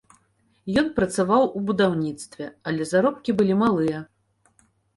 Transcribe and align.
Ён 0.81 0.87
працаваў 0.99 1.43
у 1.59 1.61
будаўніцтве, 1.67 2.49
але 2.73 2.89
заробкі 2.95 3.39
былі 3.43 3.61
малыя. 3.63 3.99